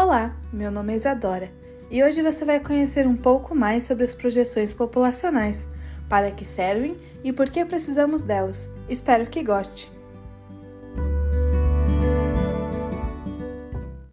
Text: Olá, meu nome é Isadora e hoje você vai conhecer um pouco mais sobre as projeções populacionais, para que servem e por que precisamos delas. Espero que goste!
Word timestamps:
Olá, 0.00 0.32
meu 0.52 0.70
nome 0.70 0.92
é 0.92 0.96
Isadora 0.96 1.50
e 1.90 2.04
hoje 2.04 2.22
você 2.22 2.44
vai 2.44 2.60
conhecer 2.60 3.04
um 3.04 3.16
pouco 3.16 3.52
mais 3.52 3.82
sobre 3.82 4.04
as 4.04 4.14
projeções 4.14 4.72
populacionais, 4.72 5.68
para 6.08 6.30
que 6.30 6.44
servem 6.44 6.96
e 7.24 7.32
por 7.32 7.50
que 7.50 7.64
precisamos 7.64 8.22
delas. 8.22 8.70
Espero 8.88 9.26
que 9.26 9.42
goste! 9.42 9.90